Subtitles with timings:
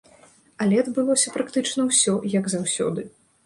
[0.65, 3.01] Але адбылося практычна ўсё, як заўсёды.